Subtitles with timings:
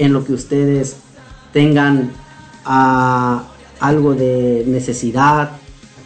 [0.00, 0.96] en lo que ustedes
[1.52, 2.10] tengan
[2.64, 3.44] ah,
[3.80, 5.52] algo de necesidad,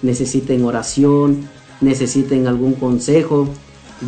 [0.02, 1.48] necesiten oración,
[1.80, 3.48] necesiten algún consejo.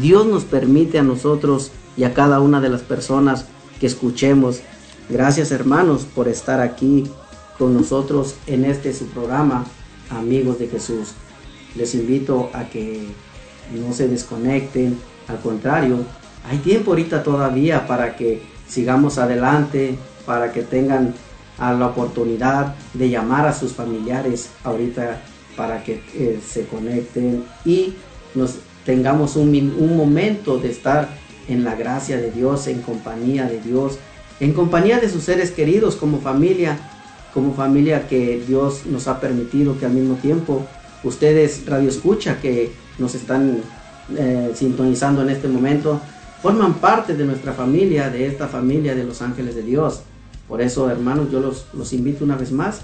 [0.03, 3.46] Dios nos permite a nosotros y a cada una de las personas
[3.79, 4.61] que escuchemos.
[5.09, 7.05] Gracias hermanos por estar aquí
[7.57, 9.67] con nosotros en este su programa,
[10.11, 11.13] amigos de Jesús.
[11.77, 13.07] Les invito a que
[13.73, 14.99] no se desconecten,
[15.29, 15.99] al contrario,
[16.51, 21.15] hay tiempo ahorita todavía para que sigamos adelante, para que tengan
[21.59, 25.23] la oportunidad de llamar a sus familiares ahorita
[25.57, 27.95] para que eh, se conecten y
[28.34, 29.48] nos tengamos un,
[29.79, 31.09] un momento de estar
[31.48, 33.98] en la gracia de Dios, en compañía de Dios,
[34.38, 36.79] en compañía de sus seres queridos como familia,
[37.33, 40.66] como familia que Dios nos ha permitido que al mismo tiempo
[41.05, 43.62] ustedes radio escucha que nos están
[44.16, 46.01] eh, sintonizando en este momento,
[46.43, 50.03] forman parte de nuestra familia, de esta familia de los ángeles de Dios.
[50.49, 52.83] Por eso, hermanos, yo los, los invito una vez más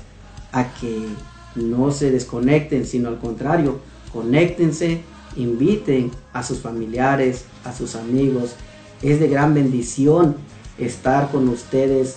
[0.53, 1.07] a que
[1.55, 3.79] no se desconecten, sino al contrario,
[4.13, 5.03] conéctense,
[5.37, 8.55] inviten a sus familiares, a sus amigos.
[9.03, 10.37] Es de gran bendición
[10.79, 12.17] estar con ustedes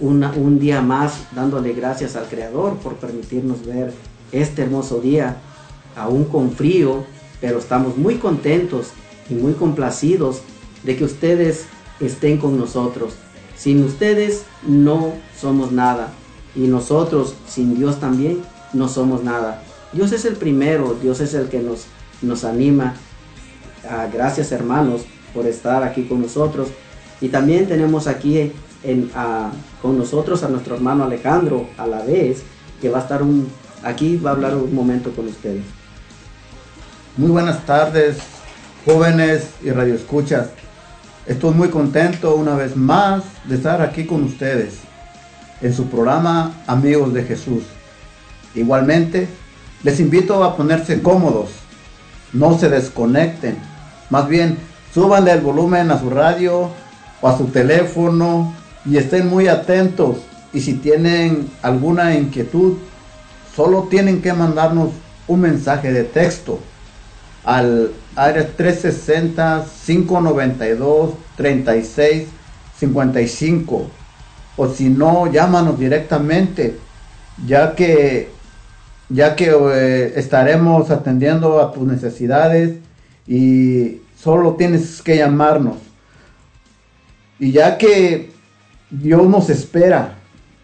[0.00, 3.94] un día más dándole gracias al Creador por permitirnos ver
[4.32, 5.36] este hermoso día,
[5.96, 7.04] aún con frío,
[7.40, 8.88] pero estamos muy contentos
[9.30, 10.42] y muy complacidos
[10.86, 11.66] de que ustedes
[12.00, 13.14] estén con nosotros.
[13.56, 16.12] Sin ustedes no somos nada
[16.54, 18.40] y nosotros sin Dios también
[18.72, 19.62] no somos nada.
[19.92, 21.86] Dios es el primero, Dios es el que nos,
[22.22, 22.94] nos anima.
[23.88, 25.02] Ah, gracias hermanos
[25.34, 26.68] por estar aquí con nosotros.
[27.20, 28.52] Y también tenemos aquí
[28.84, 29.50] en, ah,
[29.82, 32.42] con nosotros a nuestro hermano Alejandro a la vez,
[32.80, 33.48] que va a estar un,
[33.82, 35.64] aquí, va a hablar un momento con ustedes.
[37.16, 38.18] Muy buenas tardes,
[38.84, 40.50] jóvenes y radioescuchas.
[41.26, 44.74] Estoy muy contento una vez más de estar aquí con ustedes
[45.60, 47.64] en su programa Amigos de Jesús.
[48.54, 49.26] Igualmente,
[49.82, 51.50] les invito a ponerse cómodos,
[52.32, 53.58] no se desconecten,
[54.08, 54.56] más bien
[54.94, 56.70] súbanle el volumen a su radio
[57.20, 58.54] o a su teléfono
[58.84, 60.18] y estén muy atentos
[60.52, 62.74] y si tienen alguna inquietud,
[63.54, 64.90] solo tienen que mandarnos
[65.26, 66.60] un mensaje de texto
[67.42, 72.28] al área 360 592 36
[72.78, 73.90] 55
[74.56, 76.78] o si no llámanos directamente
[77.46, 78.34] ya que
[79.08, 82.76] ya que eh, estaremos atendiendo a tus necesidades
[83.26, 85.76] y solo tienes que llamarnos.
[87.38, 88.30] Y ya que
[88.90, 90.16] Dios nos espera,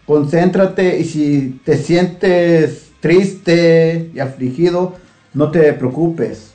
[0.05, 4.95] concéntrate y si te sientes triste y afligido,
[5.33, 6.53] no te preocupes,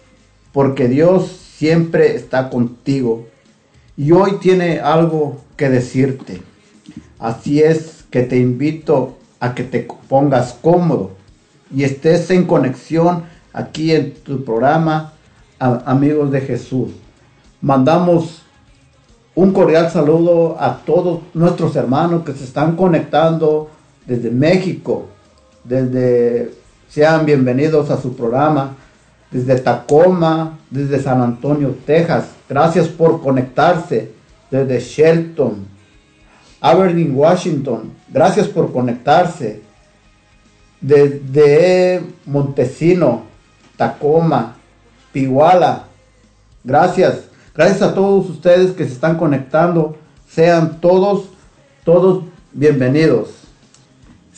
[0.53, 3.27] porque Dios siempre está contigo
[3.97, 6.43] y hoy tiene algo que decirte.
[7.19, 11.13] Así es que te invito a que te pongas cómodo
[11.75, 15.13] y estés en conexión aquí en tu programa,
[15.59, 16.91] amigos de Jesús.
[17.61, 18.43] Mandamos
[19.35, 23.69] un cordial saludo a todos nuestros hermanos que se están conectando
[24.07, 25.07] desde México,
[25.65, 26.53] desde
[26.89, 28.77] sean bienvenidos a su programa,
[29.31, 32.31] desde Tacoma, desde San Antonio, Texas.
[32.49, 34.13] Gracias por conectarse
[34.51, 35.67] desde Shelton,
[36.61, 37.93] Aberdeen, Washington.
[38.09, 39.63] Gracias por conectarse
[40.81, 43.25] desde Montesino,
[43.77, 44.57] Tacoma,
[45.13, 45.85] Piguala.
[46.65, 47.25] Gracias.
[47.55, 49.97] Gracias a todos ustedes que se están conectando.
[50.29, 51.31] Sean todos,
[51.85, 53.38] todos bienvenidos.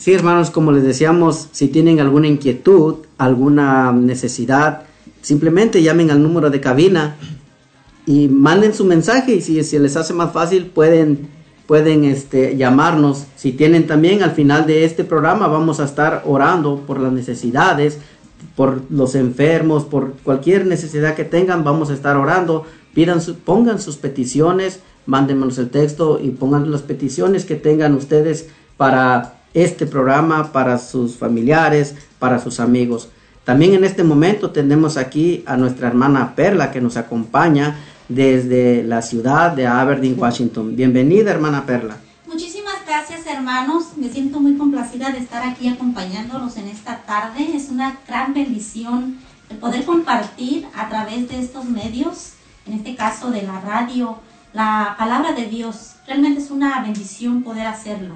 [0.01, 4.81] Sí, hermanos, como les decíamos, si tienen alguna inquietud, alguna necesidad,
[5.21, 7.17] simplemente llamen al número de cabina
[8.07, 11.29] y manden su mensaje y si, si les hace más fácil pueden
[11.67, 13.27] pueden este, llamarnos.
[13.35, 17.99] Si tienen también al final de este programa vamos a estar orando por las necesidades,
[18.55, 22.65] por los enfermos, por cualquier necesidad que tengan, vamos a estar orando.
[22.95, 28.47] Pidan pongan sus peticiones, mándenos el texto y pongan las peticiones que tengan ustedes
[28.77, 33.09] para este programa, para sus familiares, para sus amigos.
[33.43, 37.75] También en este momento tenemos aquí a nuestra hermana Perla que nos acompaña
[38.07, 40.75] desde la ciudad de Aberdeen, Washington.
[40.75, 41.97] Bienvenida, hermana Perla.
[42.27, 43.97] Muchísimas gracias, hermanos.
[43.97, 47.55] Me siento muy complacida de estar aquí acompañándolos en esta tarde.
[47.55, 49.17] Es una gran bendición
[49.49, 52.33] el poder compartir a través de estos medios,
[52.65, 54.17] en este caso de la radio,
[54.53, 55.95] la palabra de Dios.
[56.07, 58.15] Realmente es una bendición poder hacerlo.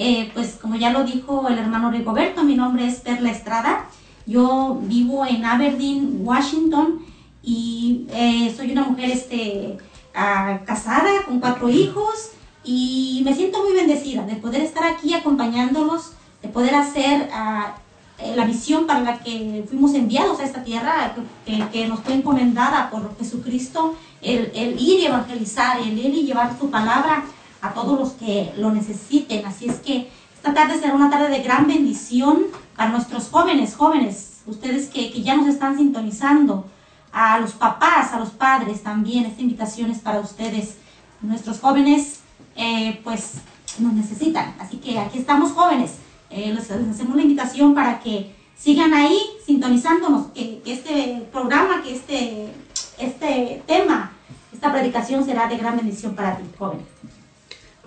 [0.00, 3.86] Eh, pues como ya lo dijo el hermano Rigoberto, mi nombre es Perla Estrada.
[4.26, 7.00] Yo vivo en Aberdeen, Washington
[7.42, 9.76] y eh, soy una mujer este,
[10.14, 12.30] ah, casada con cuatro hijos
[12.62, 16.12] y me siento muy bendecida de poder estar aquí acompañándolos,
[16.42, 17.74] de poder hacer ah,
[18.20, 21.12] eh, la misión para la que fuimos enviados a esta tierra,
[21.44, 26.70] que, nos fue encomendada por Jesucristo, el, ir y evangelizar, el ir y llevar su
[26.70, 27.24] palabra
[27.60, 29.46] a todos los que lo necesiten.
[29.46, 32.44] Así es que esta tarde será una tarde de gran bendición
[32.76, 36.66] para nuestros jóvenes, jóvenes, ustedes que, que ya nos están sintonizando,
[37.12, 40.76] a los papás, a los padres también, esta invitación es para ustedes.
[41.20, 42.20] Nuestros jóvenes,
[42.54, 43.34] eh, pues,
[43.78, 44.54] nos necesitan.
[44.58, 45.94] Así que aquí estamos jóvenes.
[46.30, 52.52] Eh, les, hacemos la invitación para que sigan ahí sintonizándonos, que, este programa, que este,
[52.98, 54.12] este tema,
[54.52, 56.86] esta predicación será de gran bendición para ti, jóvenes.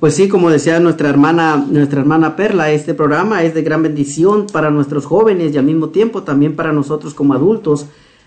[0.02, 4.48] Pues sí, como decía nuestra hermana, nuestra hermana Perla, este programa es de gran bendición
[4.52, 7.86] para nuestros jóvenes y al mismo tiempo también para nosotros como adultos.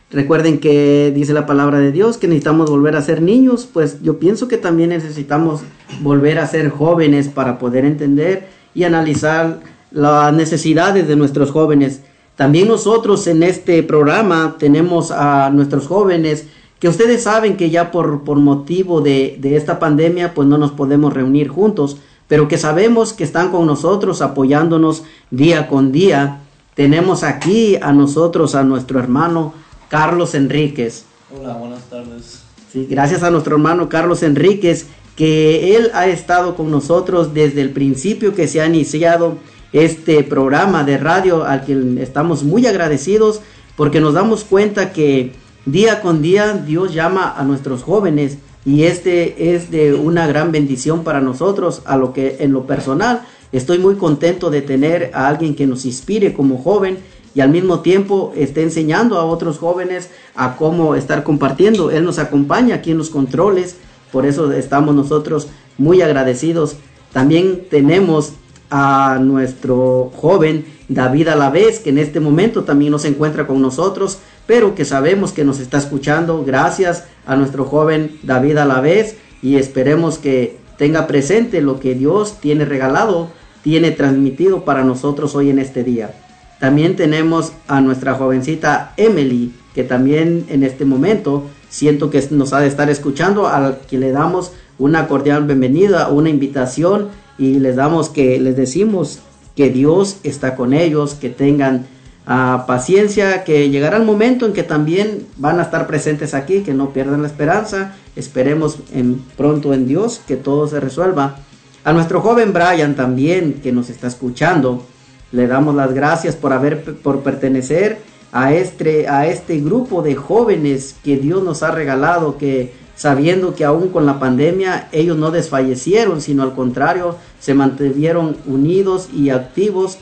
[0.08, 4.20] Recuerden que dice la palabra de Dios que necesitamos volver a ser niños, pues yo
[4.20, 5.62] pienso que también necesitamos
[6.00, 9.58] volver a ser jóvenes para poder entender y analizar
[9.90, 12.02] las necesidades de nuestros jóvenes.
[12.36, 16.46] También nosotros en este programa tenemos a nuestros jóvenes
[16.84, 20.70] que ustedes saben que ya por, por motivo de, de esta pandemia pues no nos
[20.70, 21.96] podemos reunir juntos,
[22.28, 26.42] pero que sabemos que están con nosotros apoyándonos día con día.
[26.74, 29.54] Tenemos aquí a nosotros, a nuestro hermano
[29.88, 31.06] Carlos Enríquez.
[31.34, 32.42] Hola, buenas tardes.
[32.70, 34.86] Sí, gracias a nuestro hermano Carlos Enríquez,
[35.16, 39.38] que él ha estado con nosotros desde el principio que se ha iniciado
[39.72, 43.40] este programa de radio al que estamos muy agradecidos
[43.74, 45.32] porque nos damos cuenta que
[45.66, 51.04] día con día Dios llama a nuestros jóvenes y este es de una gran bendición
[51.04, 53.22] para nosotros a lo que en lo personal
[53.52, 56.98] estoy muy contento de tener a alguien que nos inspire como joven
[57.34, 61.90] y al mismo tiempo esté enseñando a otros jóvenes a cómo estar compartiendo.
[61.90, 63.76] Él nos acompaña aquí en los controles,
[64.12, 66.76] por eso estamos nosotros muy agradecidos.
[67.12, 68.34] También tenemos
[68.70, 74.18] a nuestro joven David Alavés, que en este momento también no se encuentra con nosotros,
[74.46, 76.44] pero que sabemos que nos está escuchando.
[76.44, 82.64] Gracias a nuestro joven David Alavés y esperemos que tenga presente lo que Dios tiene
[82.64, 83.28] regalado,
[83.62, 86.14] tiene transmitido para nosotros hoy en este día.
[86.60, 92.60] También tenemos a nuestra jovencita Emily, que también en este momento siento que nos ha
[92.60, 97.08] de estar escuchando, al que le damos una cordial bienvenida, una invitación
[97.38, 99.20] y les damos que les decimos
[99.56, 101.86] que Dios está con ellos, que tengan
[102.26, 106.74] ah, paciencia, que llegará el momento en que también van a estar presentes aquí, que
[106.74, 107.94] no pierdan la esperanza.
[108.16, 111.36] Esperemos en, pronto en Dios que todo se resuelva.
[111.84, 114.86] A nuestro joven Brian también que nos está escuchando,
[115.32, 117.98] le damos las gracias por haber por pertenecer
[118.32, 123.64] a este a este grupo de jóvenes que Dios nos ha regalado que sabiendo que
[123.64, 129.98] aún con la pandemia ellos no desfallecieron, sino al contrario, se mantuvieron unidos y activos.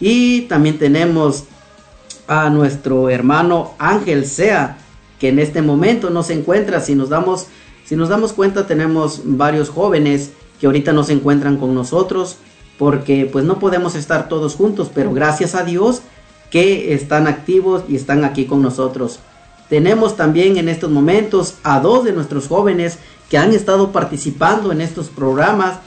[0.00, 1.44] Y también tenemos
[2.30, 4.78] a nuestro hermano Ángel Sea,
[5.18, 6.80] que en este momento no se encuentra.
[6.80, 7.48] Si nos damos,
[7.84, 10.30] si nos damos cuenta, tenemos varios jóvenes
[10.60, 12.36] que ahorita no se encuentran con nosotros,
[12.78, 16.02] porque pues no podemos estar todos juntos, pero gracias a Dios
[16.52, 19.18] que están activos y están aquí con nosotros.
[19.68, 22.98] Tenemos también en estos momentos a dos de nuestros jóvenes
[23.28, 25.80] que han estado participando en estos programas,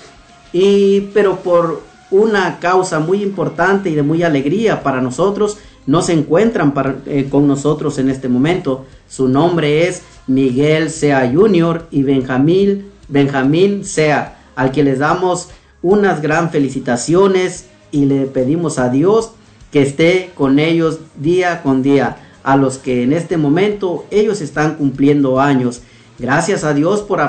[0.52, 1.82] y, pero por
[2.12, 6.74] una causa muy importante y de muy alegría para nosotros, no se encuentran
[7.06, 8.86] eh, con nosotros en este momento.
[9.08, 11.88] Su nombre es Miguel Sea Jr.
[11.92, 15.50] y Benjamín, Benjamín Sea, al que les damos
[15.82, 19.32] unas gran felicitaciones y le pedimos a Dios
[19.72, 24.76] que esté con ellos día con día a los que en este momento ellos están
[24.76, 25.82] cumpliendo años.
[26.20, 27.20] Gracias a Dios por,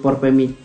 [0.00, 0.20] por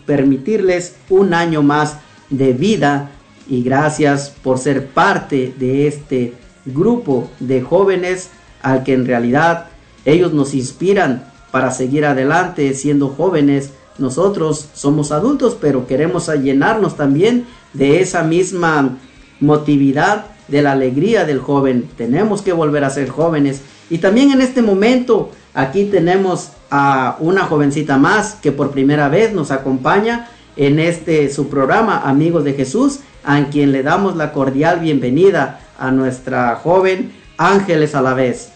[0.06, 1.98] permitirles un año más
[2.30, 3.10] de vida
[3.48, 6.34] y gracias por ser parte de este
[6.66, 8.30] grupo de jóvenes
[8.62, 9.66] al que en realidad
[10.04, 13.70] ellos nos inspiran para seguir adelante siendo jóvenes.
[13.98, 18.96] Nosotros somos adultos, pero queremos llenarnos también de esa misma
[19.40, 21.88] motividad, de la alegría del joven.
[21.96, 27.44] Tenemos que volver a ser jóvenes y también en este momento aquí tenemos a una
[27.44, 33.00] jovencita más que por primera vez nos acompaña en este su programa Amigos de Jesús,
[33.24, 38.50] a quien le damos la cordial bienvenida a nuestra joven Ángeles Alavés.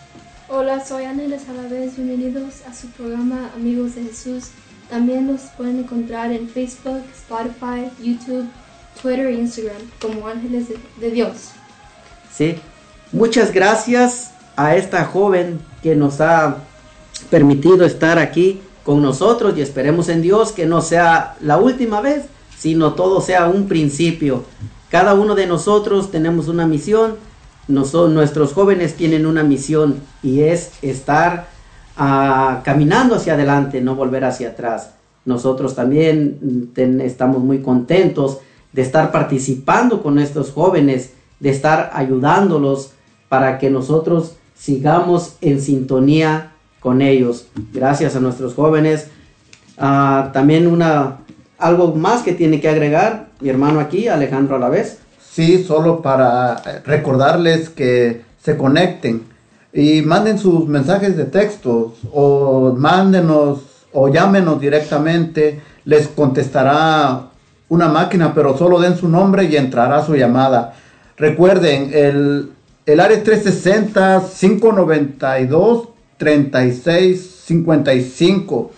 [0.48, 4.50] Hola, soy Ángeles Alavés, bienvenidos a su programa Amigos de Jesús.
[4.88, 8.46] También nos pueden encontrar en Facebook, Spotify, YouTube,
[9.02, 11.50] Twitter e Instagram como Ángeles de, de Dios.
[12.34, 12.56] Sí,
[13.12, 16.58] muchas gracias a esta joven que nos ha
[17.30, 22.24] permitido estar aquí con nosotros y esperemos en Dios que no sea la última vez,
[22.58, 24.44] sino todo sea un principio.
[24.90, 27.16] Cada uno de nosotros tenemos una misión,
[27.68, 31.48] nuestros jóvenes tienen una misión y es estar
[31.96, 34.94] ah, caminando hacia adelante, no volver hacia atrás.
[35.26, 38.38] Nosotros también estamos muy contentos
[38.72, 42.92] de estar participando con estos jóvenes, de estar ayudándolos
[43.28, 47.48] para que nosotros sigamos en sintonía con ellos.
[47.74, 49.08] Gracias a nuestros jóvenes.
[49.76, 51.18] Ah, también una
[51.58, 54.98] algo más que tiene que agregar mi hermano aquí, Alejandro a la vez.
[55.20, 59.22] Sí, solo para recordarles que se conecten
[59.72, 65.60] y manden sus mensajes de texto o mándenos o llámenos directamente.
[65.84, 67.28] Les contestará
[67.68, 70.74] una máquina, pero solo den su nombre y entrará su llamada.
[71.16, 72.50] Recuerden, el,
[72.86, 78.70] el área 360 592 3655.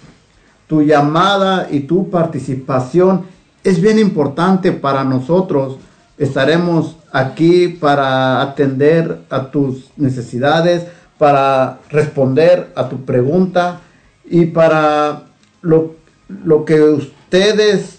[0.70, 3.22] Tu llamada y tu participación
[3.64, 5.78] es bien importante para nosotros.
[6.16, 10.86] Estaremos aquí para atender a tus necesidades,
[11.18, 13.80] para responder a tu pregunta
[14.24, 15.24] y para
[15.60, 15.96] lo,
[16.28, 17.98] lo que ustedes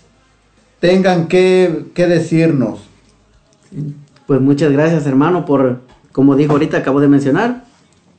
[0.79, 2.79] tengan que, que decirnos.
[4.27, 5.81] Pues muchas gracias hermano por,
[6.13, 7.65] como dijo ahorita, acabo de mencionar,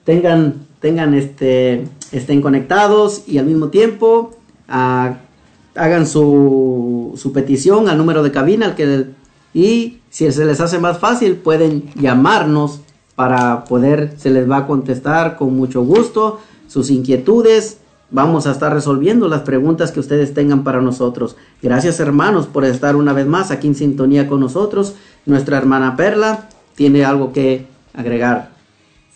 [0.04, 4.32] tengan tengan este, estén conectados y al mismo tiempo
[4.68, 9.06] hagan su, su, petición al número de cabina al que,
[9.54, 12.80] y si se les hace más fácil pueden llamarnos
[13.14, 17.78] para poder, se les va a contestar con mucho gusto sus inquietudes.
[18.10, 21.36] Vamos a estar resolviendo las preguntas que ustedes tengan para nosotros.
[21.62, 24.94] Gracias hermanos por estar una vez más aquí en sintonía con nosotros.
[25.24, 28.50] Nuestra hermana Perla tiene algo que agregar.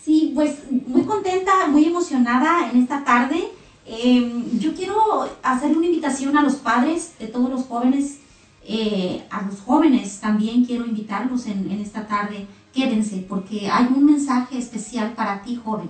[0.03, 0.55] Sí, pues
[0.87, 3.49] muy contenta, muy emocionada en esta tarde.
[3.89, 8.17] Em, yo quiero hacerle una invitación a los padres de todos los jóvenes,
[8.65, 12.47] eh, a los jóvenes también quiero invitarlos en, en esta tarde.
[12.73, 15.87] Quédense porque hay un mensaje especial para ti, joven.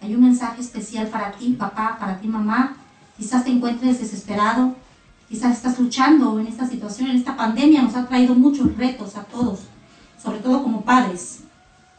[0.00, 2.76] Hay un mensaje especial para ti, papá, para ti, mamá.
[3.18, 4.74] Quizás te encuentres desesperado,
[5.28, 9.24] quizás estás luchando en esta situación, en esta pandemia nos ha traído muchos retos a
[9.24, 9.60] todos,
[10.22, 11.40] sobre todo como padres.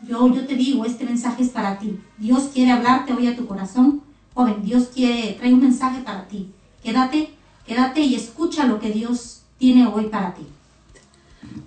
[0.02, 2.00] Yo, yo te digo, este mensaje es para ti.
[2.18, 4.01] Dios quiere hablarte hoy a tu corazón.
[4.34, 6.50] Joven, Dios quiere, trae un mensaje para ti.
[6.84, 7.32] Quédate,
[7.66, 10.44] quédate y escucha lo que Dios tiene hoy para ti.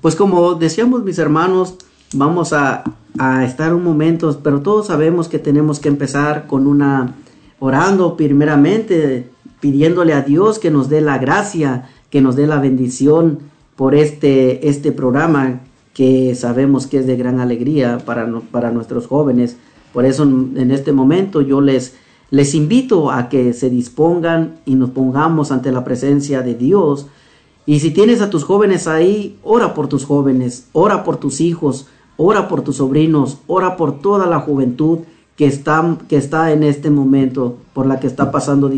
[0.00, 1.76] Pues como decíamos mis hermanos,
[2.12, 2.84] vamos a,
[3.18, 7.14] a estar un momento, pero todos sabemos que tenemos que empezar con una,
[7.58, 9.30] orando primeramente,
[9.60, 13.40] pidiéndole a Dios que nos dé la gracia, que nos dé la bendición
[13.76, 15.60] por este, este programa
[15.94, 19.56] que sabemos que es de gran alegría para, para nuestros jóvenes.
[19.92, 21.94] Por eso en este momento yo les,
[22.34, 27.06] les invito a que se dispongan y nos pongamos ante la presencia de Dios.
[27.64, 31.86] Y si tienes a tus jóvenes ahí, ora por tus jóvenes, ora por tus hijos,
[32.16, 34.98] ora por tus sobrinos, ora por toda la juventud
[35.36, 38.68] que está, que está en este momento, por la que está pasando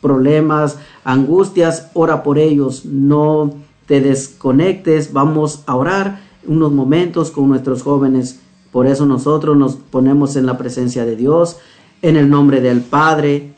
[0.00, 2.84] problemas, angustias, ora por ellos.
[2.84, 3.52] No
[3.86, 8.40] te desconectes, vamos a orar unos momentos con nuestros jóvenes.
[8.72, 11.58] Por eso nosotros nos ponemos en la presencia de Dios,
[12.02, 13.52] en el nombre del Padre,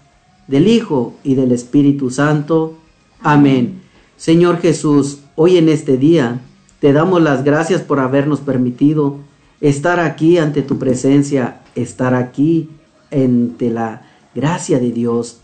[0.46, 2.74] del Hijo y del Espíritu Santo.
[3.20, 3.82] Amén.
[4.16, 6.40] Señor Jesús, hoy en este día
[6.80, 9.18] te damos las gracias por habernos permitido
[9.60, 12.70] estar aquí ante tu presencia, estar aquí
[13.12, 14.02] ante la
[14.34, 15.40] gracia de Dios.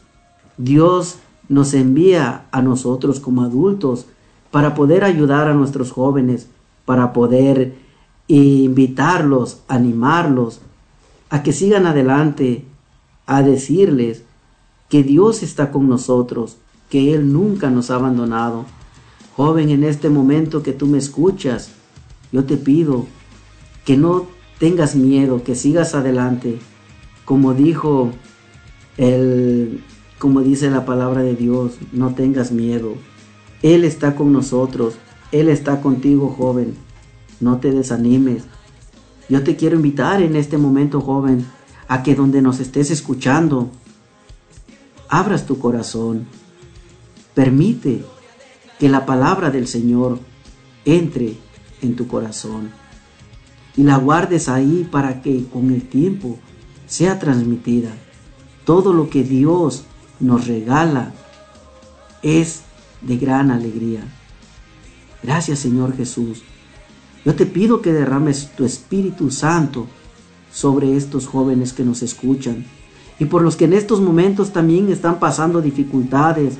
[0.56, 4.06] Dios nos envía a nosotros como adultos
[4.50, 6.48] para poder ayudar a nuestros jóvenes,
[6.84, 7.74] para poder
[8.28, 10.60] invitarlos, animarlos
[11.28, 12.64] a que sigan adelante,
[13.26, 14.22] a decirles
[14.88, 16.56] que Dios está con nosotros,
[16.88, 18.64] que Él nunca nos ha abandonado.
[19.36, 21.70] Joven, en este momento que tú me escuchas,
[22.32, 23.06] yo te pido
[23.84, 24.26] que no
[24.58, 26.58] tengas miedo, que sigas adelante,
[27.24, 28.12] como dijo
[28.96, 29.82] el,
[30.18, 32.94] como dice la palabra de Dios, no tengas miedo.
[33.62, 34.94] Él está con nosotros.
[35.32, 36.74] Él está contigo, joven.
[37.40, 38.44] No te desanimes.
[39.28, 41.44] Yo te quiero invitar en este momento, joven,
[41.88, 43.70] a que donde nos estés escuchando,
[45.08, 46.26] abras tu corazón.
[47.34, 48.04] Permite
[48.78, 50.18] que la palabra del Señor
[50.84, 51.36] entre
[51.82, 52.70] en tu corazón
[53.76, 56.38] y la guardes ahí para que con el tiempo
[56.86, 57.90] sea transmitida.
[58.64, 59.84] Todo lo que Dios
[60.18, 61.12] nos regala
[62.22, 62.62] es
[63.02, 64.00] de gran alegría.
[65.22, 66.42] Gracias Señor Jesús.
[67.24, 69.86] Yo te pido que derrames tu Espíritu Santo
[70.56, 72.64] sobre estos jóvenes que nos escuchan
[73.18, 76.54] y por los que en estos momentos también están pasando dificultades,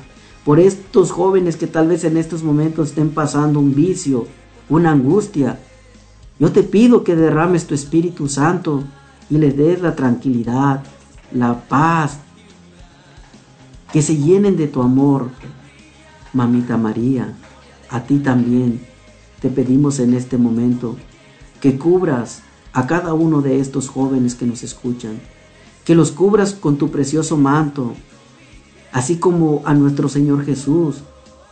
[0.45, 4.27] por estos jóvenes que tal vez en estos momentos estén pasando un vicio,
[4.69, 5.57] una angustia.
[6.37, 8.83] Yo te pido que derrames tu Espíritu Santo
[9.31, 10.83] y les des la tranquilidad,
[11.31, 12.19] la paz,
[13.91, 15.31] que se llenen de tu amor.
[16.33, 17.35] Mamita María,
[17.89, 18.79] a ti también
[19.41, 20.97] te pedimos en este momento
[21.59, 22.43] que cubras
[22.77, 25.19] a cada uno de estos jóvenes que nos escuchan,
[25.83, 27.95] que los cubras con tu precioso manto,
[28.91, 31.03] Así como a nuestro Señor Jesús,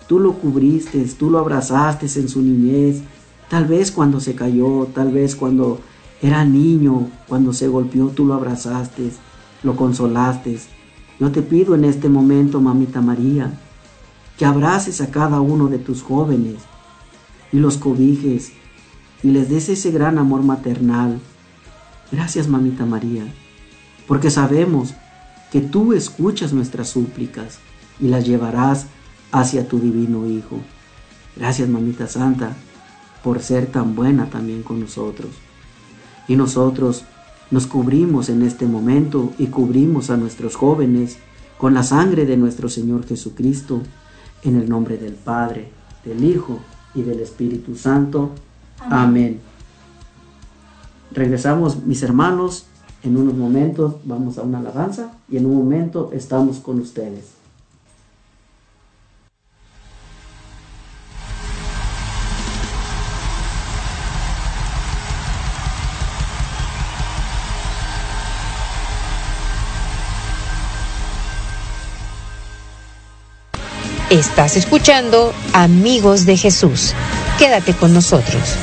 [0.07, 3.01] tú lo cubriste, tú lo abrazaste en su niñez,
[3.49, 5.79] tal vez cuando se cayó, tal vez cuando
[6.21, 9.11] era niño, cuando se golpeó, tú lo abrazaste,
[9.63, 10.59] lo consolaste.
[11.19, 13.59] Yo te pido en este momento, mamita María,
[14.37, 16.55] que abraces a cada uno de tus jóvenes
[17.51, 18.53] y los cobijes
[19.25, 21.19] y les des ese gran amor maternal.
[22.11, 23.23] Gracias, mamita María,
[24.07, 24.93] porque sabemos
[25.51, 27.57] que tú escuchas nuestras súplicas
[27.99, 28.85] y las llevarás
[29.31, 30.59] hacia tu divino Hijo.
[31.35, 32.55] Gracias, mamita santa,
[33.23, 35.31] por ser tan buena también con nosotros.
[36.27, 37.05] Y nosotros
[37.49, 41.17] nos cubrimos en este momento y cubrimos a nuestros jóvenes
[41.57, 43.81] con la sangre de nuestro Señor Jesucristo,
[44.43, 45.71] en el nombre del Padre,
[46.05, 46.59] del Hijo
[46.93, 48.35] y del Espíritu Santo.
[48.79, 49.39] Amén.
[51.11, 52.65] Regresamos, mis hermanos,
[53.03, 57.44] en unos momentos vamos a una alabanza y en un momento estamos con ustedes.
[74.11, 76.93] Estás escuchando Amigos de Jesús.
[77.39, 78.55] Quédate con nosotros.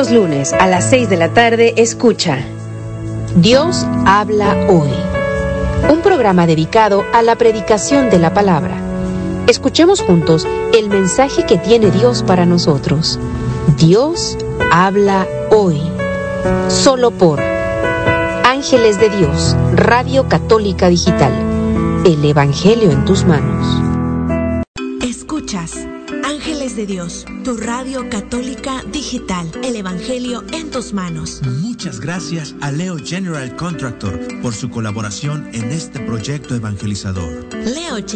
[0.00, 2.38] Los lunes a las 6 de la tarde escucha
[3.36, 4.88] Dios habla hoy.
[5.90, 8.78] Un programa dedicado a la predicación de la palabra.
[9.46, 13.20] Escuchemos juntos el mensaje que tiene Dios para nosotros.
[13.76, 14.38] Dios
[14.72, 15.82] habla hoy.
[16.68, 21.34] Solo por Ángeles de Dios, Radio Católica Digital.
[22.06, 23.89] El Evangelio en tus manos.
[26.70, 31.40] Ángeles de Dios, tu radio católica digital, el Evangelio en tus manos.
[31.60, 37.48] Muchas gracias a Leo General Contractor por su colaboración en este proyecto evangelizador.
[37.54, 38.04] Leo